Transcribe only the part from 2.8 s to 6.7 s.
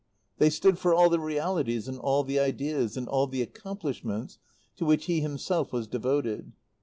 and all the accomplishments to which he himself was devoted.